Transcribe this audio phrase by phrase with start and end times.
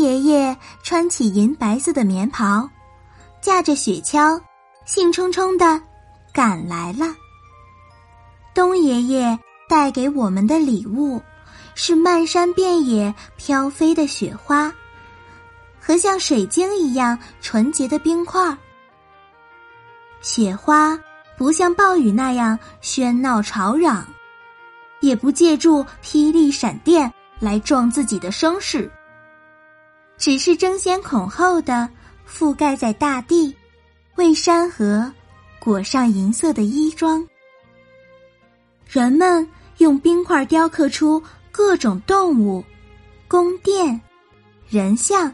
[0.00, 2.68] 爷爷穿起银白色的棉袍，
[3.42, 4.40] 驾着雪橇，
[4.86, 5.80] 兴冲冲的
[6.32, 7.14] 赶来了。
[8.54, 11.20] 东爷爷带给我们的礼物
[11.74, 14.72] 是漫山遍野飘飞的雪花，
[15.78, 18.56] 和像水晶一样纯洁的冰块。
[20.22, 20.98] 雪花
[21.36, 24.06] 不像暴雨那样喧闹吵嚷，
[25.00, 28.90] 也不借助霹雳闪电来壮自己的声势。
[30.20, 31.88] 只是争先恐后的
[32.28, 33.56] 覆盖在大地，
[34.16, 35.10] 为山河
[35.58, 37.26] 裹上银色的衣装。
[38.86, 42.62] 人们用冰块雕刻出各种动物、
[43.26, 43.98] 宫殿、
[44.68, 45.32] 人像，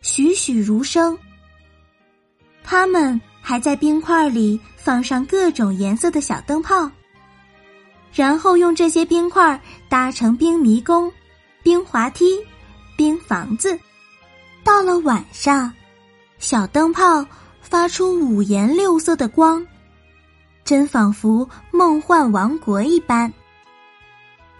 [0.00, 1.16] 栩栩如生。
[2.64, 6.90] 他们还在冰块里放上各种颜色的小灯泡，
[8.14, 11.12] 然后用这些冰块搭成冰迷宫、
[11.62, 12.40] 冰滑梯、
[12.96, 13.78] 冰房子。
[14.62, 15.72] 到了晚上，
[16.38, 17.24] 小灯泡
[17.60, 19.66] 发出五颜六色的光，
[20.64, 23.32] 真仿佛梦幻王国一般。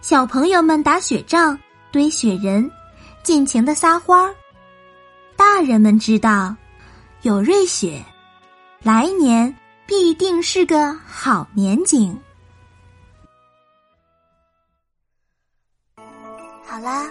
[0.00, 1.58] 小朋友们打雪仗、
[1.92, 2.70] 堆雪人，
[3.22, 4.34] 尽情的撒欢儿。
[5.36, 6.54] 大人们知道，
[7.22, 8.02] 有瑞雪，
[8.82, 9.54] 来年
[9.86, 12.18] 必定是个好年景。
[16.64, 17.10] 好啦。